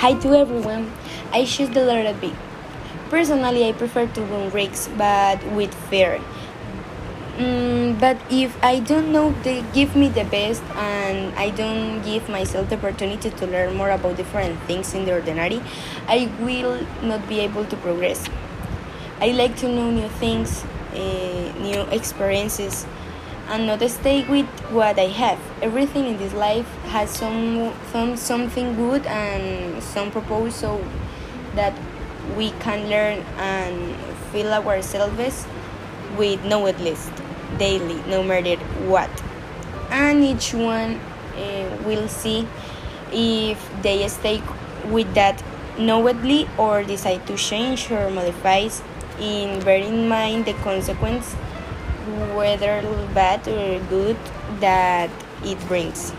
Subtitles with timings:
[0.00, 0.90] Hi to everyone.
[1.30, 2.32] I choose the letter B.
[3.10, 6.18] Personally, I prefer to run risks, but with fear.
[7.36, 12.30] Mm, but if I don't know they give me the best and I don't give
[12.30, 15.60] myself the opportunity to learn more about different things in the ordinary,
[16.08, 18.24] I will not be able to progress.
[19.20, 20.64] I like to know new things,
[20.94, 22.86] uh, new experiences,
[23.50, 25.38] and not stay with what I have.
[25.60, 30.82] Everything in this life has some, some something good and some purpose so
[31.56, 31.74] that
[32.36, 33.96] we can learn and
[34.32, 35.46] feel ourselves
[36.16, 36.96] with knowledge
[37.58, 38.56] daily, no matter
[38.86, 39.10] what.
[39.90, 41.00] And each one
[41.36, 42.46] uh, will see
[43.12, 44.40] if they stay
[44.86, 45.42] with that
[45.76, 48.68] knowingly or decide to change or modify
[49.18, 51.34] in bearing in mind the consequence,
[52.34, 52.82] whether
[53.14, 54.16] bad or good,
[54.60, 55.10] that
[55.44, 56.12] it brings.